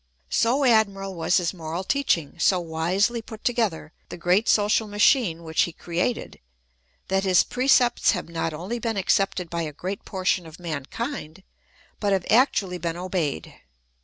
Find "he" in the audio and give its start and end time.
5.61-5.71